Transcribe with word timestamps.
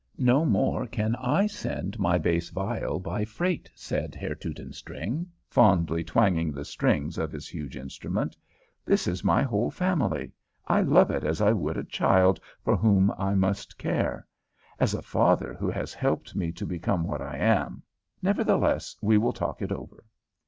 "No 0.17 0.45
more 0.45 0.87
can 0.87 1.15
I 1.17 1.45
send 1.45 1.99
my 1.99 2.17
bass 2.17 2.49
viol 2.49 2.99
by 2.99 3.23
freight," 3.23 3.69
said 3.75 4.15
Herr 4.15 4.33
Teutonstring, 4.33 5.27
fondly 5.47 6.03
twanging 6.03 6.51
the 6.51 6.65
strings 6.65 7.19
of 7.19 7.31
his 7.31 7.47
huge 7.47 7.77
instrument. 7.77 8.35
"This 8.83 9.05
is 9.05 9.23
my 9.23 9.43
whole 9.43 9.69
family. 9.69 10.31
I 10.67 10.81
love 10.81 11.11
it 11.11 11.23
as 11.23 11.39
I 11.39 11.51
would 11.53 11.77
a 11.77 11.83
child 11.83 12.39
for 12.63 12.75
whom 12.75 13.13
I 13.15 13.35
must 13.35 13.77
care; 13.77 14.25
as 14.79 14.95
a 14.95 15.03
father 15.03 15.53
who 15.53 15.69
has 15.69 15.93
helped 15.93 16.35
me 16.35 16.51
to 16.53 16.65
become 16.65 17.03
what 17.05 17.21
I 17.21 17.37
am. 17.37 17.83
Nevertheless, 18.23 18.95
we 19.03 19.19
will 19.19 19.33
talk 19.33 19.61
it 19.61 19.71
over." 19.71 20.03